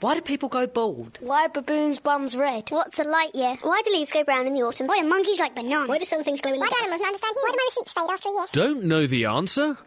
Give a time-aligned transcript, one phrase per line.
[0.00, 1.18] Why do people go bald?
[1.20, 2.68] Why are baboons' bums red?
[2.70, 3.56] What's a light year?
[3.62, 4.86] Why do leaves go brown in the autumn?
[4.86, 5.88] Why do monkeys like bananas?
[5.88, 7.44] Why do some things glow in the Why do animals not understand humans?
[7.44, 8.46] Why do my receipts fade after a year?
[8.52, 9.78] Don't know the answer?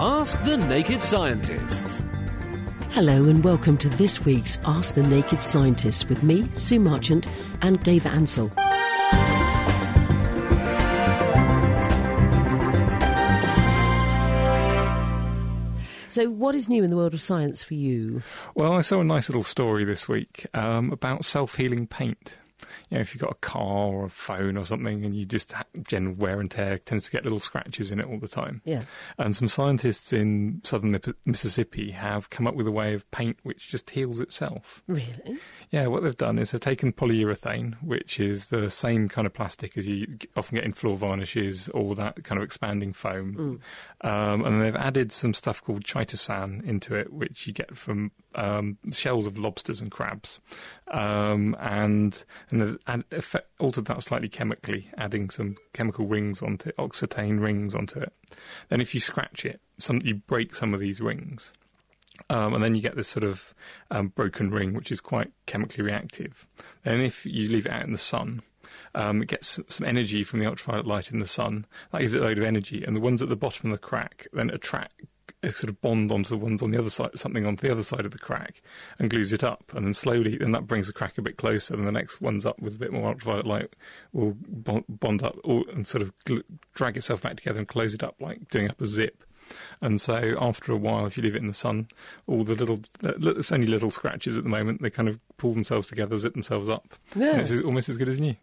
[0.00, 2.04] Ask the Naked Scientists.
[2.92, 7.26] Hello and welcome to this week's Ask the Naked Scientists with me, Sue Marchant,
[7.62, 8.50] and Dave Ansell.
[16.16, 18.22] So, what is new in the world of science for you?
[18.54, 22.38] Well, I saw a nice little story this week um, about self healing paint.
[22.90, 25.52] You know, if you've got a car or a phone or something and you just
[25.88, 28.62] general wear and tear tends to get little scratches in it all the time.
[28.64, 28.82] Yeah.
[29.18, 33.68] And some scientists in southern Mississippi have come up with a way of paint which
[33.68, 34.82] just heals itself.
[34.86, 35.38] Really?
[35.70, 39.76] Yeah, what they've done is they've taken polyurethane, which is the same kind of plastic
[39.76, 43.60] as you often get in floor varnishes or that kind of expanding foam.
[44.02, 48.78] Um, and they've added some stuff called chitosan into it, which you get from um,
[48.92, 50.40] shells of lobsters and crabs.
[50.88, 56.76] Um, and and they've effect, altered that slightly chemically, adding some chemical rings onto it,
[56.76, 58.12] oxetane rings onto it.
[58.68, 61.52] Then if you scratch it, some, you break some of these rings.
[62.30, 63.54] Um, and then you get this sort of
[63.90, 66.46] um, broken ring, which is quite chemically reactive.
[66.82, 68.42] Then, if you leave it out in the sun,
[68.94, 71.66] um, it gets some, energy from the ultraviolet light in the sun.
[71.92, 73.86] That gives it a load of energy, and the ones at the bottom of the
[73.86, 75.02] crack then attract
[75.44, 78.04] sort of bond onto the ones on the other side, something onto the other side
[78.04, 78.62] of the crack,
[78.98, 79.72] and glues it up.
[79.74, 82.46] And then slowly, then that brings the crack a bit closer, and the next one's
[82.46, 83.76] up with a bit more ultraviolet light
[84.12, 86.12] will bond, bond up and sort of
[86.74, 89.24] drag itself back together and close it up like doing up a zip.
[89.80, 91.86] And so after a while, if you leave it in the sun,
[92.26, 95.86] all the little, it's only little scratches at the moment, they kind of pull themselves
[95.86, 96.94] together, zip themselves up.
[97.14, 97.32] Yeah.
[97.32, 98.34] And it's almost as good as new.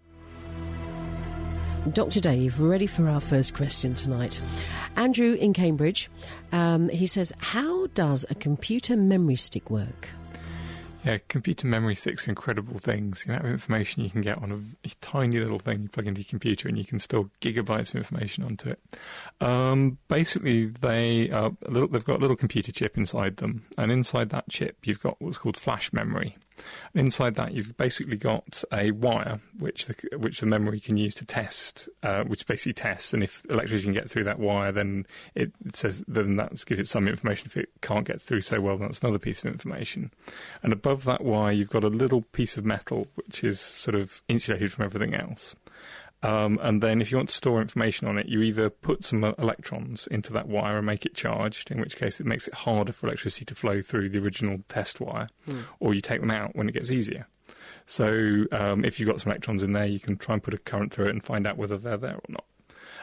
[1.92, 2.22] Dr.
[2.22, 4.42] Dave, ready for our first question tonight.
[4.96, 6.10] Andrew in Cambridge,
[6.54, 10.10] um, he says, How does a computer memory stick work?
[11.04, 13.24] Yeah, computer memory sticks are incredible things.
[13.24, 16.22] The amount of information you can get on a tiny little thing you plug into
[16.22, 18.80] your computer and you can store gigabytes of information onto it.
[19.42, 21.28] Um, basically, they
[21.68, 25.22] little, they've got a little computer chip inside them, and inside that chip, you've got
[25.22, 26.38] what's called flash memory.
[26.94, 31.16] And inside that, you've basically got a wire which the which the memory can use
[31.16, 33.14] to test, uh, which basically tests.
[33.14, 35.06] And if electricity can get through that wire, then
[35.36, 37.48] it, it says then that gives it some information.
[37.48, 40.12] If it can't get through so well, then that's another piece of information.
[40.62, 44.22] And above that wire, you've got a little piece of metal which is sort of
[44.28, 45.56] insulated from everything else.
[46.24, 49.24] Um, and then, if you want to store information on it, you either put some
[49.24, 52.54] uh, electrons into that wire and make it charged, in which case it makes it
[52.54, 55.28] harder for electricity to flow through the original test wire,
[55.82, 57.28] or you take them out when it gets easier.
[57.86, 60.58] So, um, if you've got some electrons in there, you can try and put a
[60.58, 62.46] current through it and find out whether they're there or not.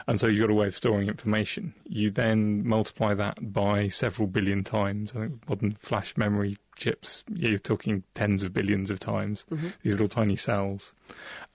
[0.07, 1.75] And so you've got a way of storing information.
[1.87, 5.11] You then multiply that by several billion times.
[5.15, 9.45] I think modern flash memory chips, you're talking tens of billions of times,
[9.83, 10.95] these little tiny cells.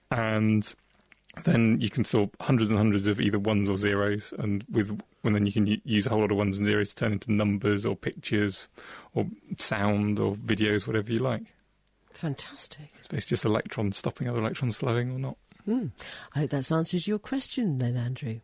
[0.09, 0.73] And
[1.43, 5.35] then you can sort hundreds and hundreds of either ones or zeros, and with and
[5.35, 7.85] then you can use a whole lot of ones and zeros to turn into numbers
[7.85, 8.67] or pictures
[9.13, 9.27] or
[9.57, 11.43] sound or videos, whatever you like.
[12.11, 12.89] Fantastic.
[12.97, 15.37] It's basically just electrons stopping other electrons flowing or not.
[15.65, 15.87] Hmm.
[16.33, 18.39] I hope that's answers your question then, Andrew.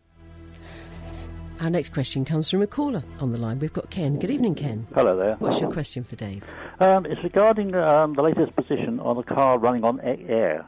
[1.61, 3.59] Our next question comes from a caller on the line.
[3.59, 4.19] We've got Ken.
[4.19, 4.85] Good evening, Ken.
[4.93, 5.35] Hello there.
[5.35, 6.43] What's your question for Dave?
[6.79, 10.65] Um, it's regarding um, the latest position on a car running on air.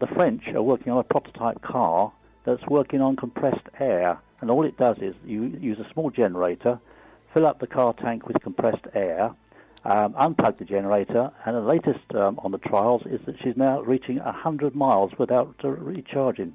[0.00, 2.12] The French are working on a prototype car
[2.44, 6.78] that's working on compressed air, and all it does is you use a small generator,
[7.34, 9.34] fill up the car tank with compressed air,
[9.84, 13.80] um, unplug the generator, and the latest um, on the trials is that she's now
[13.82, 16.54] reaching 100 miles without uh, recharging.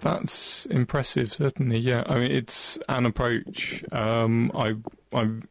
[0.00, 1.78] That's impressive, certainly.
[1.78, 3.84] Yeah, I mean, it's an approach.
[3.92, 4.74] Um, I,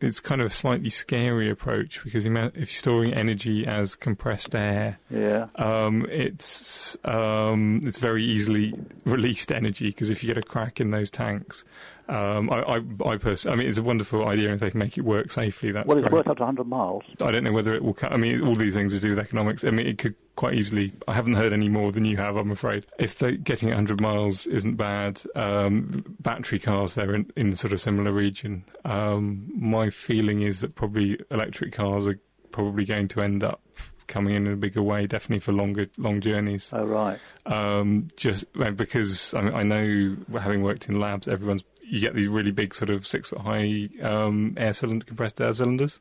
[0.02, 4.98] it's kind of a slightly scary approach because if you're storing energy as compressed air,
[5.10, 5.48] Yeah.
[5.56, 8.74] um, it's um, it's very easily
[9.06, 11.64] released energy because if you get a crack in those tanks,
[12.08, 14.80] Um, I, I, I personally, I mean, it's a wonderful idea, and if they can
[14.80, 16.18] make it work safely, that's well, it's great.
[16.18, 17.04] worked up to 100 miles.
[17.22, 17.94] I don't know whether it will.
[17.94, 19.64] Cut, I mean, all these things to do with economics.
[19.64, 20.92] I mean, it could quite easily.
[21.08, 22.36] I haven't heard any more than you have.
[22.36, 22.86] I'm afraid.
[23.00, 27.82] If they, getting 100 miles isn't bad, um, battery cars they're in, in sort of
[27.82, 28.66] similar region.
[28.86, 32.20] Um, my feeling is that probably electric cars are
[32.52, 33.62] probably going to end up
[34.08, 36.70] coming in in a bigger way, definitely for longer long journeys.
[36.74, 37.20] Oh, right.
[37.46, 42.30] Um, just because I, mean, I know, having worked in labs, everyone's you get these
[42.30, 46.00] really big sort of six foot high um, air cylinder compressed air cylinders.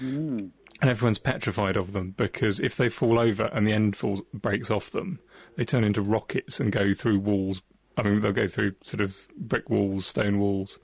[0.00, 0.50] Mm.
[0.80, 4.70] And everyone's petrified of them because if they fall over and the end falls, breaks
[4.70, 5.20] off them,
[5.56, 7.60] they turn into rockets and go through walls.
[7.98, 10.78] I mean, they'll go through sort of brick walls, stone walls,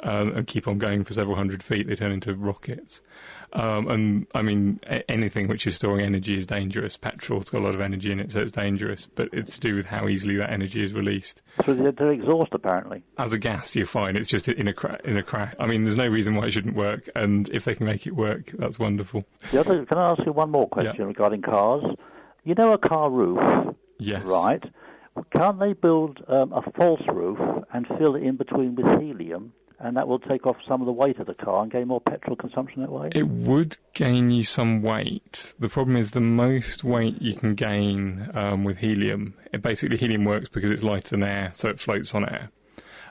[0.00, 1.86] um, and keep on going for several hundred feet.
[1.88, 3.00] They turn into rockets.
[3.52, 6.96] Um, and I mean, a- anything which is storing energy is dangerous.
[6.96, 9.06] Petrol's got a lot of energy in it, so it's dangerous.
[9.14, 11.42] But it's to do with how easily that energy is released.
[11.64, 13.02] Through the, the exhaust, apparently.
[13.16, 14.16] As a gas, you're fine.
[14.16, 15.54] It's just in a cra- in a crack.
[15.58, 17.08] I mean, there's no reason why it shouldn't work.
[17.14, 19.24] And if they can make it work, that's wonderful.
[19.52, 21.04] The other, can I ask you one more question Yeah.
[21.06, 21.84] regarding cars?
[22.44, 24.26] You know a car roof, Yes.
[24.26, 24.62] right?
[25.34, 27.38] Can't they build um, a false roof
[27.72, 30.92] and fill it in between with helium, and that will take off some of the
[30.92, 33.10] weight of the car and gain more petrol consumption that way?
[33.14, 35.54] It would gain you some weight.
[35.58, 39.34] The problem is the most weight you can gain um, with helium.
[39.52, 42.50] It basically, helium works because it's lighter than air, so it floats on air.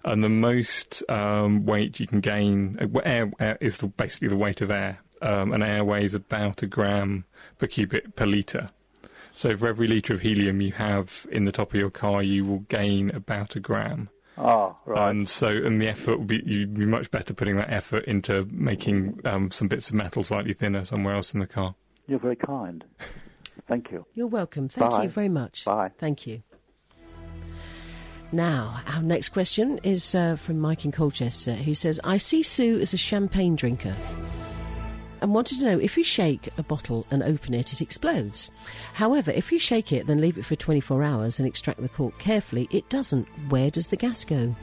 [0.04, 4.38] And the most um, weight you can gain, uh, air, air is the, basically the
[4.38, 5.00] weight of air.
[5.22, 7.24] Um, and air weighs about a gram
[7.58, 8.70] per cubic per litre.
[9.34, 12.46] So for every litre of helium you have in the top of your car, you
[12.46, 14.10] will gain about a gram.
[14.38, 15.10] Ah, right.
[15.10, 18.48] And so, and the effort would be, you'd be much better putting that effort into
[18.52, 21.76] making um, some bits of metal slightly thinner somewhere else in the car.
[22.08, 22.84] You're very kind.
[23.68, 24.06] Thank you.
[24.14, 24.68] You're welcome.
[24.68, 25.04] Thank Bye.
[25.04, 25.66] you very much.
[25.66, 25.92] Bye.
[25.98, 26.44] Thank you.
[28.32, 32.80] Now, our next question is uh, from Mike in Colchester, who says, I see Sue
[32.80, 33.96] as a champagne drinker
[35.22, 38.52] and wanted to know if you shake a bottle and open it, it explodes.
[38.94, 42.18] However, if you shake it, then leave it for 24 hours and extract the cork
[42.20, 43.28] carefully, it doesn't.
[43.50, 44.56] Where does the gas go?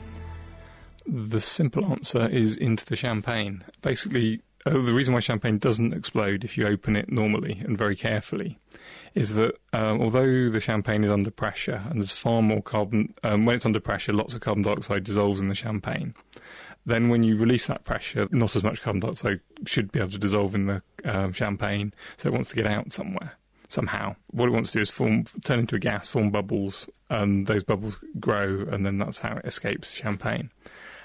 [1.05, 3.63] The simple answer is into the champagne.
[3.81, 7.95] Basically, uh, the reason why champagne doesn't explode if you open it normally and very
[7.95, 8.57] carefully
[9.13, 13.45] is that um, although the champagne is under pressure and there's far more carbon, um,
[13.45, 16.13] when it's under pressure, lots of carbon dioxide dissolves in the champagne.
[16.85, 20.17] Then, when you release that pressure, not as much carbon dioxide should be able to
[20.17, 23.33] dissolve in the um, champagne, so it wants to get out somewhere
[23.69, 24.15] somehow.
[24.31, 27.63] What it wants to do is form, turn into a gas, form bubbles, and those
[27.63, 30.51] bubbles grow, and then that's how it escapes champagne.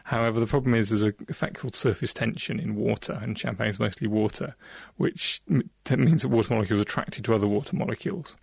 [0.04, 3.78] However, the problem is there's an effect called surface tension in water, and champagne is
[3.78, 4.56] mostly water,
[4.96, 8.34] which means that water molecules are attracted to other water molecules.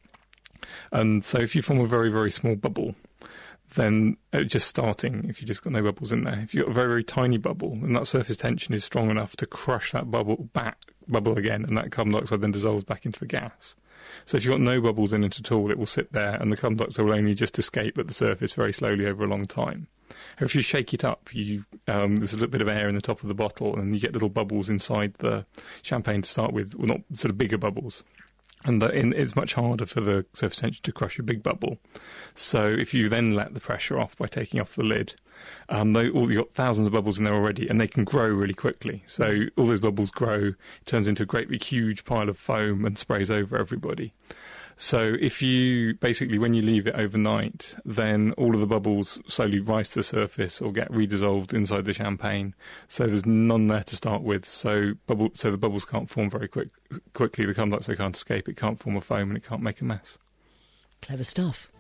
[0.91, 2.95] And so, if you form a very, very small bubble,
[3.73, 6.71] then uh, just starting, if you just got no bubbles in there, if you've got
[6.71, 10.11] a very, very tiny bubble, and that surface tension is strong enough to crush that
[10.11, 10.77] bubble back,
[11.07, 13.75] bubble again, and that carbon dioxide then dissolves back into the gas.
[14.25, 16.51] So if you've got no bubbles in it at all, it will sit there, and
[16.51, 19.45] the carbon dioxide will only just escape at the surface very slowly over a long
[19.45, 19.87] time.
[20.39, 23.01] If you shake it up, you um, there's a little bit of air in the
[23.01, 25.45] top of the bottle, and you get little bubbles inside the
[25.81, 26.75] champagne to start with.
[26.75, 28.03] Well, not sort of bigger bubbles,
[28.65, 31.77] and the, in, it's much harder for the surface tension to crush a big bubble.
[32.33, 35.13] So if you then let the pressure off by taking off the lid,
[35.69, 38.27] um, they, all, you've got thousands of bubbles in there already, and they can grow
[38.27, 39.03] really quickly.
[39.05, 40.53] So all those bubbles grow,
[40.85, 44.13] turns into a great big huge pile of foam, and sprays over everybody.
[44.77, 49.59] So if you basically when you leave it overnight, then all of the bubbles slowly
[49.59, 52.53] rise to the surface or get redissolved inside the champagne.
[52.87, 54.45] So there's none there to start with.
[54.45, 56.69] So bubble, so the bubbles can't form very quick,
[57.13, 57.45] quickly.
[57.45, 58.49] The carbon dioxide can't escape.
[58.49, 60.17] It can't form a foam and it can't make a mess.
[61.01, 61.71] Clever stuff.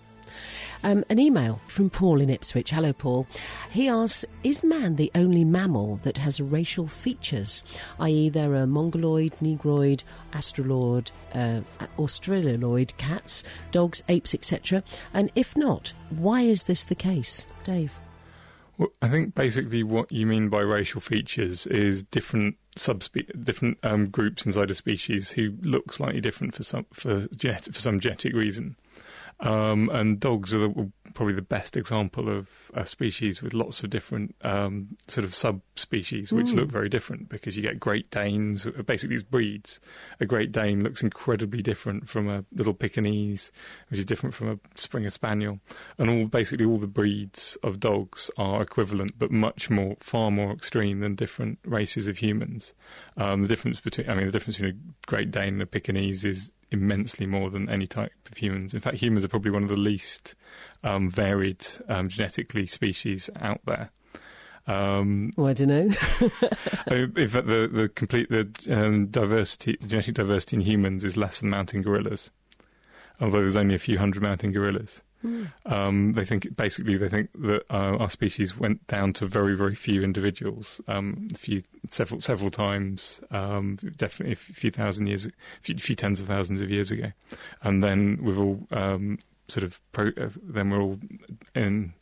[0.83, 2.69] Um, an email from Paul in Ipswich.
[2.69, 3.25] Hello, Paul.
[3.71, 7.63] He asks Is man the only mammal that has racial features?
[7.99, 10.03] I.e., there are mongoloid, negroid,
[10.33, 11.61] australoid, uh,
[12.97, 14.83] cats, dogs, apes, etc.
[15.13, 17.45] And if not, why is this the case?
[17.63, 17.93] Dave.
[18.77, 24.09] Well, I think basically what you mean by racial features is different subspe- different um,
[24.09, 28.33] groups inside a species who look slightly different for some for genetic for some genetic
[28.33, 28.75] reason.
[29.39, 33.89] Um, and dogs are the, probably the best example of a species with lots of
[33.89, 39.15] different um, sort of subspecies which look very different because you get Great Danes, basically
[39.15, 39.79] these breeds.
[40.19, 43.51] A Great Dane looks incredibly different from a little Pekingese,
[43.89, 45.59] which is different from a Springer Spaniel.
[45.97, 50.51] And all basically all the breeds of dogs are equivalent but much more, far more
[50.51, 52.73] extreme than different races of humans.
[53.17, 56.23] Um, the difference between, I mean, the difference between a Great Dane and a Pekingese
[56.25, 58.73] is immensely more than any type of humans.
[58.73, 60.35] In fact, humans are probably one of the least
[60.83, 63.91] um, varied um, genetically species out there.
[64.67, 65.83] Um, Oh, I don't know.
[66.87, 71.49] in fact, the the complete the um, diversity genetic diversity in humans is less than
[71.49, 72.31] mountain gorillas,
[73.21, 75.01] although there's only a few hundred mountain gorillas.
[75.65, 79.75] Um, they think basically they think that uh, our species went down to very very
[79.75, 85.31] few individuals, um, a few several several times, um, definitely a few thousand years, a
[85.61, 87.11] few, few tens of thousands of years ago,
[87.61, 89.17] and then we've all um,
[89.47, 90.99] sort of pro, uh, then we're all
[91.53, 91.93] in,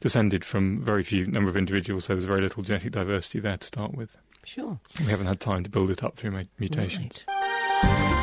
[0.00, 3.66] descended from very few number of individuals, so there's very little genetic diversity there to
[3.66, 4.16] start with.
[4.44, 4.80] sure.
[5.00, 7.24] We haven't had time to build it up through mu- mutations.
[7.28, 8.16] Right.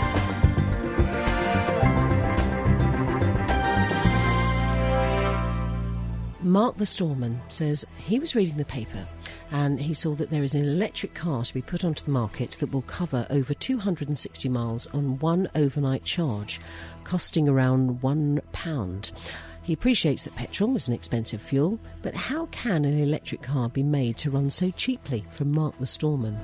[6.52, 9.06] Mark the Storeman says he was reading the paper
[9.52, 12.52] and he saw that there is an electric car to be put onto the market
[12.60, 16.60] that will cover over 260 miles on one overnight charge,
[17.04, 19.12] costing around one pound.
[19.64, 23.84] He appreciates that petrol is an expensive fuel, but how can an electric car be
[23.84, 25.26] made to run so cheaply?
[25.32, 26.38] From Mark the Storeman.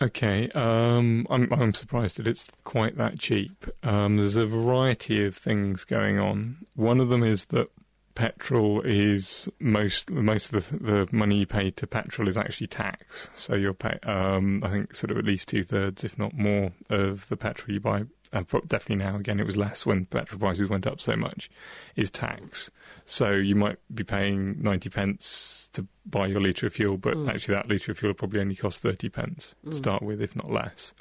[0.00, 3.64] Okay, um, I'm, I'm surprised that it's quite that cheap.
[3.82, 6.66] Um, there's a variety of things going on.
[6.74, 7.70] One of them is that
[8.16, 13.30] petrol is most most of the, the money you pay to petrol is actually tax.
[13.36, 16.72] So you're pay, um, I think sort of at least two thirds, if not more,
[16.90, 18.06] of the petrol you buy.
[18.32, 21.48] Uh, definitely now again, it was less when petrol prices went up so much.
[21.94, 22.72] Is tax.
[23.04, 27.54] So you might be paying ninety pence to buy your litre of fuel, but actually
[27.54, 30.92] that litre of fuel probably only costs thirty pence to start with, if not less.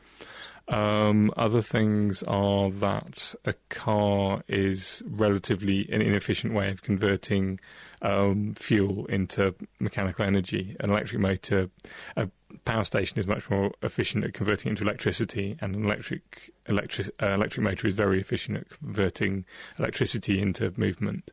[0.67, 7.60] Um, other things are that a car is relatively an inefficient way of converting
[8.01, 10.75] um, fuel into mechanical energy.
[10.79, 11.69] An electric motor,
[12.15, 12.29] a
[12.65, 17.34] power station is much more efficient at converting into electricity, and an electric electric uh,
[17.34, 19.45] electric motor is very efficient at converting
[19.77, 21.31] electricity into movement.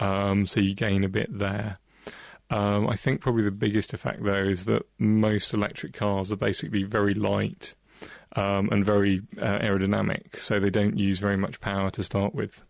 [0.00, 1.76] Um, so you gain a bit there.
[2.48, 6.82] Um, I think probably the biggest effect though is that most electric cars are basically
[6.82, 7.74] very light
[8.36, 12.62] um, and very uh, aerodynamic, so they don't use very much power to start with.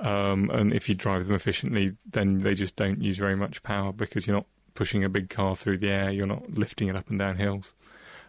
[0.00, 3.92] Um, and if you drive them efficiently, then they just don't use very much power
[3.92, 7.10] because you're not pushing a big car through the air, you're not lifting it up
[7.10, 7.74] and down hills.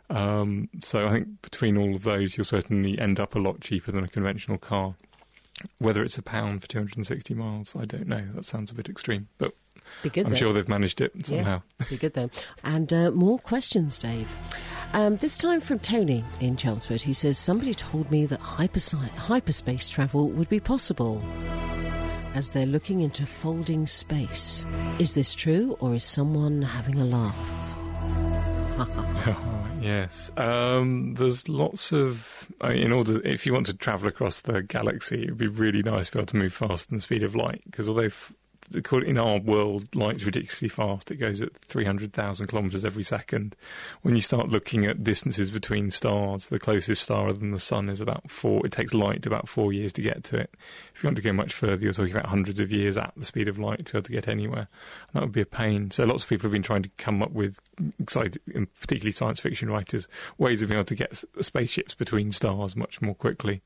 [0.10, 3.92] Um, so I think between all of those, you'll certainly end up a lot cheaper
[3.92, 4.96] than a conventional car.
[5.78, 8.26] Whether it's a pound for 260 miles, I don't know.
[8.34, 9.54] That sounds a bit extreme, but
[10.02, 10.26] Be good.
[10.26, 11.62] I'm sure they've managed it somehow.
[11.80, 12.30] Yeah, be good though.
[12.64, 14.36] And uh, more questions, Dave.
[14.94, 19.88] Um, this time from Tony in Chelmsford, who says somebody told me that hypersi- hyperspace
[19.88, 21.22] travel would be possible.
[22.34, 24.66] As they're looking into folding space.
[24.98, 27.36] Is this true, or is someone having a laugh?
[29.82, 32.52] Yes, um, there's lots of.
[32.60, 35.48] I mean, in order, if you want to travel across the galaxy, it would be
[35.48, 37.62] really nice to be able to move faster than the speed of light.
[37.66, 38.49] Because although f- according-
[38.92, 43.56] in our world, light's ridiculously fast, it goes at 300,000 kilometres every second.
[44.02, 47.90] When you start looking at distances between stars, the closest star other than the sun
[47.90, 48.66] is about four.
[48.66, 50.54] It takes light about four years to get to it.
[50.94, 53.26] If you want to go much further, you're talking about hundreds of years at the
[53.26, 54.68] speed of light to be able to get anywhere.
[55.08, 55.92] And that would be a pain.
[55.92, 57.60] So lots of people have been trying to come up with,
[58.06, 63.16] particularly science fiction writers, ways of being able to get spaceships between stars much more
[63.16, 63.62] quickly.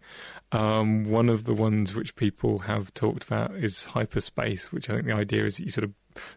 [0.52, 5.08] Um, one of the ones which people have talked about is hyperspace, which I think
[5.08, 5.92] the idea is that you sort of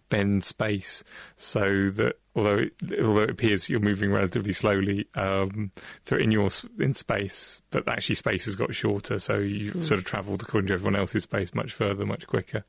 [0.08, 1.04] bend space
[1.36, 2.72] so that although it,
[3.02, 5.70] although it appears you're moving relatively slowly um,
[6.04, 10.04] through in your in space, but actually space has got shorter, so you've sort of
[10.04, 12.64] travelled according to everyone else's space much further, much quicker.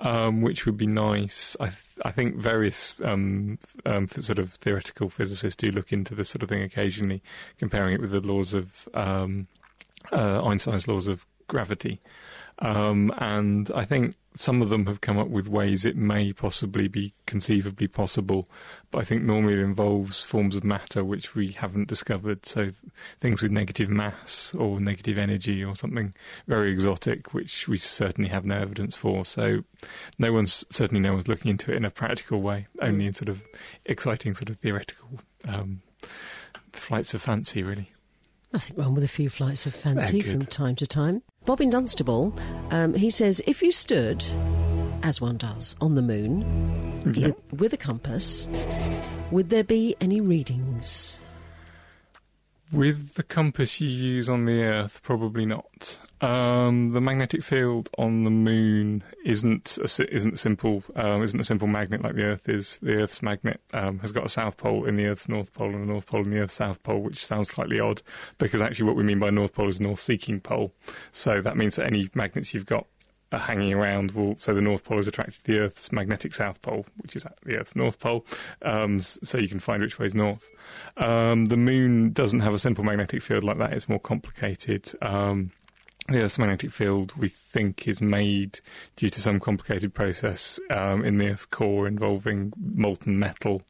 [0.00, 1.56] Um, which would be nice.
[1.58, 6.30] I, th- I think various um, um, sort of theoretical physicists do look into this
[6.30, 7.20] sort of thing occasionally,
[7.58, 9.48] comparing it with the laws of um,
[10.12, 12.00] uh, Einstein's laws of gravity.
[12.60, 16.88] Um, and I think some of them have come up with ways it may possibly
[16.88, 18.48] be conceivably possible,
[18.90, 22.46] but I think normally it involves forms of matter which we haven't discovered.
[22.46, 22.74] So th-
[23.18, 26.14] things with negative mass or negative energy or something
[26.46, 29.24] very exotic, which we certainly have no evidence for.
[29.24, 29.64] So
[30.18, 33.28] no one's certainly no one's looking into it in a practical way, only in sort
[33.28, 33.42] of
[33.86, 35.82] exciting sort of theoretical um,
[36.72, 37.92] flights of fancy, really.
[38.52, 41.22] Nothing wrong with a few flights of fancy from time to time.
[41.44, 42.34] Bob in Dunstable,
[42.70, 44.24] um, he says, if you stood,
[45.02, 47.28] as one does, on the moon Yeah.
[47.28, 48.48] with, with a compass,
[49.30, 51.20] would there be any readings?
[52.72, 55.98] With the compass you use on the Earth, probably not.
[56.20, 60.82] Um, the magnetic field on the Moon isn't a, isn't simple.
[60.96, 62.78] Um, isn't a simple magnet like the Earth is.
[62.82, 65.84] The Earth's magnet um, has got a south pole in the Earth's north pole and
[65.84, 68.02] a north pole in the Earth's south pole, which sounds slightly odd
[68.38, 70.72] because actually what we mean by north pole is north-seeking pole.
[71.12, 72.86] So that means that any magnets you've got
[73.30, 76.60] are hanging around will so the North Pole is attracted to the Earth's magnetic south
[76.62, 78.24] pole, which is at the Earth's North Pole,
[78.62, 80.48] um, so you can find which way is north.
[80.96, 84.92] Um, the Moon doesn't have a simple magnetic field like that; it's more complicated.
[85.02, 85.52] Um,
[86.08, 88.60] the Earth's magnetic field, we think, is made
[88.96, 93.62] due to some complicated process um, in the Earth's core involving molten metal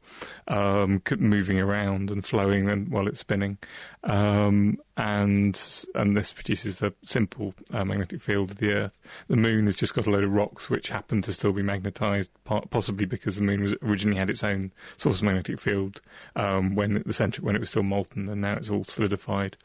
[0.47, 3.57] um, moving around and flowing and, while it's spinning,
[4.05, 8.97] um, and and this produces the simple uh, magnetic field of the Earth.
[9.27, 12.31] The Moon has just got a load of rocks which happen to still be magnetized,
[12.45, 16.01] possibly because the Moon was originally had its own source of magnetic field
[16.37, 19.57] um, when the center when it was still molten, and now it's all solidified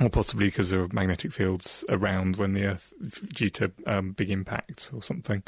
[0.00, 2.92] or possibly because there are magnetic fields around when the Earth,
[3.34, 5.42] due to um, big impacts or something,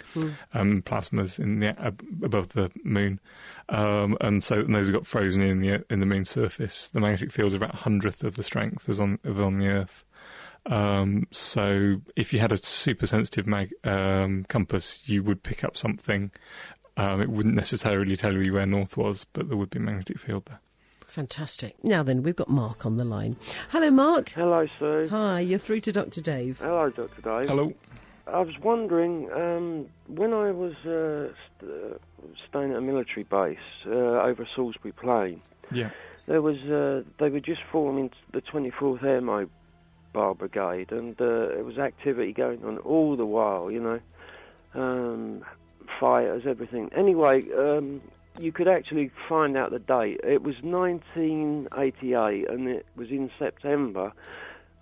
[0.55, 3.21] um, plasmas in the ab- above the Moon,
[3.69, 6.89] um, and so and those have got frozen in the in the Moon's surface.
[6.89, 9.69] The magnetic fields are about a hundredth of the strength as on of on the
[9.69, 10.05] Earth.
[10.67, 15.77] Um, so if you had a super sensitive mag- um, compass, you would pick up
[15.77, 16.31] something.
[16.97, 20.19] Um, it wouldn't necessarily tell you where north was, but there would be a magnetic
[20.19, 20.61] field there.
[21.11, 21.83] Fantastic.
[21.85, 23.37] Now then, we've got Mark on the line.
[23.71, 24.31] Hello, Mark.
[24.31, 25.09] Hello, Sue.
[25.11, 26.21] Hi, you're through to Dr.
[26.21, 26.59] Dave.
[26.59, 27.21] Hello, Dr.
[27.21, 27.49] Dave.
[27.49, 27.73] Hello.
[28.29, 31.97] I was wondering, um, when I was uh, st- uh,
[32.49, 35.91] staying at a military base uh, over Salisbury Plain, Yeah.
[36.27, 41.65] there was uh, they were just forming the 24th Air Mobile Brigade, and uh, it
[41.65, 44.01] was activity going on all the while, you know,
[44.81, 45.45] um,
[45.99, 46.89] fighters, everything.
[46.97, 48.01] Anyway, um,
[48.41, 50.21] you could actually find out the date.
[50.25, 54.13] It was 1988, and it was in September.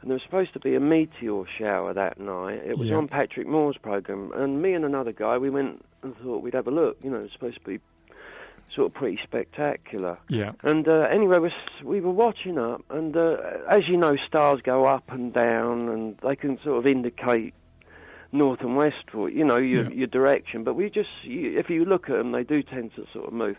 [0.00, 2.62] And there was supposed to be a meteor shower that night.
[2.64, 2.96] It was Yeah.
[2.96, 6.68] on Patrick Moore's program, and me and another guy, we went and thought we'd have
[6.68, 6.98] a look.
[7.02, 7.80] You know, it was supposed to be
[8.72, 10.18] sort of pretty spectacular.
[10.28, 10.52] Yeah.
[10.62, 13.38] And uh, anyway, we, we were watching up, and uh,
[13.68, 17.54] as you know, stars go up and down, and they can sort of indicate
[18.32, 19.90] north and west for you know your Yeah.
[19.90, 20.64] your direction.
[20.64, 23.32] But we just, you, if you look at them, they do tend to sort of
[23.32, 23.56] move.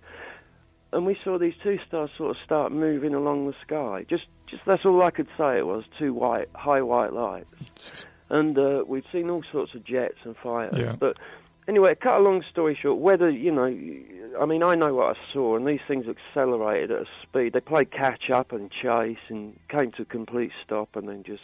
[0.91, 4.05] And we saw these two stars sort of start moving along the sky.
[4.09, 5.59] Just, just that's all I could say.
[5.59, 10.17] It was two white, high white lights, and uh, we'd seen all sorts of jets
[10.23, 10.79] and fighters.
[10.79, 10.95] Yeah.
[10.99, 11.17] But
[11.67, 13.65] anyway, cut a long story short, whether you know,
[14.41, 17.53] I mean, I know what I saw, and these things accelerated at a speed.
[17.53, 21.43] They played catch up and chase, and came to a complete stop, and then just.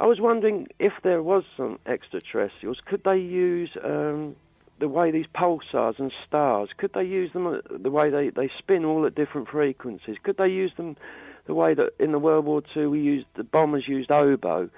[0.00, 4.36] I was wondering if there was some extraterrestrials, could they use um,
[4.78, 6.70] the way these pulsars and stars?
[6.76, 10.16] Could they use them uh, the way they they spin all at different frequencies?
[10.22, 10.96] Could they use them
[11.46, 14.70] the way that in the World War II we used the bombers used oboe?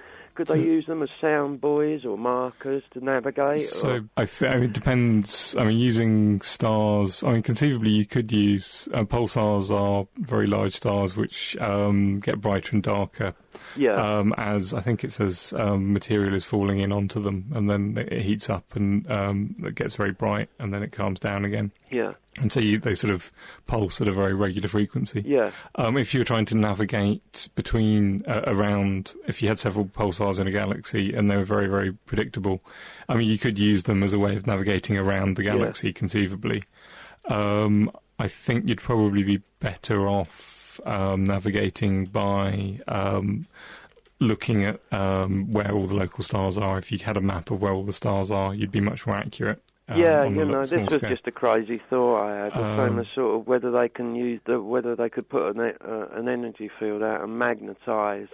[0.47, 3.63] Could they use them as sound buoys or markers to navigate?
[3.69, 5.55] So or- I, th- I mean, it depends.
[5.57, 7.23] I mean, using stars.
[7.23, 12.41] I mean, conceivably, you could use uh, pulsars are very large stars which um, get
[12.41, 13.35] brighter and darker
[13.77, 17.69] yeah, um, as I think it says um, material is falling in onto them, and
[17.69, 21.45] then it heats up and um, it gets very bright, and then it calms down
[21.45, 21.73] again.
[21.91, 23.33] yeah, And so you, they sort of
[23.67, 25.23] pulse at a very regular frequency.
[25.27, 29.85] yeah, Um, if you were trying to navigate between uh, around, if you had several
[29.85, 32.63] pulsars in a galaxy and they were very, very predictable,
[33.09, 35.57] I mean, you could use them as a way of navigating around the Yeah.
[35.57, 36.65] galaxy, conceivably.
[37.27, 43.47] Um, I think you'd probably be better off um, navigating by um,
[44.21, 46.79] looking at um, where all the local stars are.
[46.79, 49.17] If you had a map of where all the stars are, you'd be much more
[49.17, 49.63] accurate.
[49.89, 50.25] um, yeah.
[50.25, 51.11] You know, this was scale.
[51.11, 52.53] just a crazy thought I had.
[52.53, 55.57] The same Um, as sort of whether they can use the whether they could put
[55.57, 58.29] an, uh, an energy field out and magnetise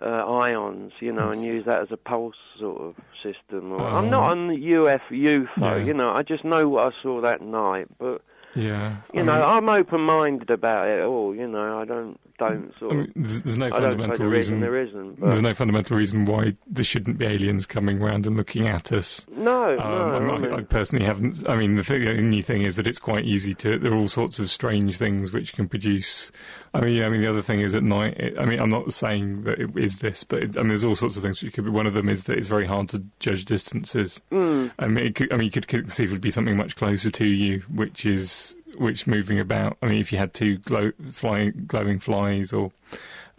[0.00, 3.72] uh, ions, you know, and use that as a pulse sort of system.
[3.72, 5.76] Or, I'm not on the UF UFO, yeah.
[5.76, 6.12] you know.
[6.12, 8.22] I just know what I saw that night, but
[8.58, 8.96] Yeah.
[9.12, 11.34] you I know, mean- I'm open-minded about it all.
[11.34, 14.22] You know, I don't don't sort I mean, there's, there's no I don't say fundamental
[14.26, 14.60] and reason.
[14.60, 15.18] there isn't.
[15.20, 18.92] But There's no fundamental reason why there shouldn't be aliens coming around and looking at
[18.92, 19.26] us.
[19.36, 20.34] no, Um, no.
[20.34, 21.48] I, mean, I I, personally haven't.
[21.48, 23.76] I mean, the, thing, the only thing is that it's quite easy to.
[23.80, 26.30] There are all sorts of strange things which can produce.
[26.74, 28.16] I mean, yeah, I mean, the other thing is at night.
[28.20, 30.84] It, I mean, I'm not saying that it is this, but it, I mean, there's
[30.84, 31.70] all sorts of things which could be.
[31.72, 34.20] One of them is that it's very hard to judge distances.
[34.30, 34.70] Mm.
[34.78, 37.60] I mean, it could, I mean, you could conceivably be something much closer to you,
[37.74, 38.47] which is
[38.80, 39.76] which moving about.
[39.82, 42.72] I mean, if you had two glow, flying, glowing flies or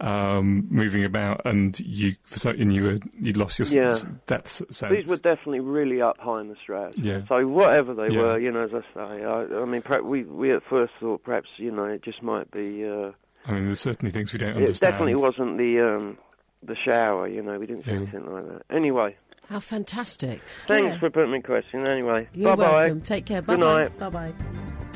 [0.00, 3.90] um, moving about, and you for so, and you were you lost your Yeah.
[3.90, 4.92] s- depth sense.
[4.96, 7.04] These were definitely really up high in the stratosphere.
[7.20, 7.26] Yeah.
[7.28, 8.20] So whatever they Yeah.
[8.22, 11.22] were, you know, as I say, I, I mean, perhaps we we at first thought
[11.22, 12.84] perhaps you know it just might be.
[12.86, 13.10] Uh,
[13.46, 14.88] I mean, there's certainly things we don't it understand.
[14.88, 16.18] It definitely wasn't the um,
[16.62, 17.28] the shower.
[17.28, 17.96] You know, we didn't see Yeah.
[17.98, 18.62] anything like that.
[18.70, 19.16] Anyway,
[19.50, 20.40] How fantastic.
[20.66, 20.98] thanks Yeah.
[20.98, 21.86] for putting me question.
[21.86, 22.98] Anyway, You're bye bye.
[23.00, 23.42] Take care.
[23.42, 23.82] Bye Good bye.
[23.82, 23.98] night.
[23.98, 24.69] Bye bye.